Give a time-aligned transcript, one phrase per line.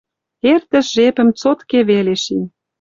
[0.51, 2.43] Эртӹш жепӹм цотке веле шин.